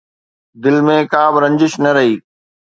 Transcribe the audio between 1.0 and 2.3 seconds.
ڪا به رنجش نه رهي